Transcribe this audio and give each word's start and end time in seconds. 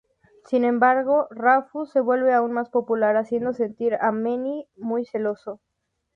Sin 0.49 0.65
embargo, 0.65 1.27
Rufus 1.29 1.91
se 1.91 1.99
vuelve 2.01 2.33
aún 2.33 2.53
más 2.53 2.69
popular, 2.71 3.17
haciendo 3.17 3.53
sentir 3.53 3.99
a 4.01 4.11
Manny 4.11 4.67
muy 4.75 5.05
celoso. 5.05 5.61